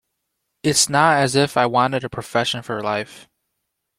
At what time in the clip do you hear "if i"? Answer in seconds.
1.35-1.67